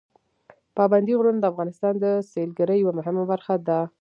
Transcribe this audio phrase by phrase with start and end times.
[0.77, 3.79] پابندي غرونه د افغانستان د سیلګرۍ یوه مهمه برخه ده.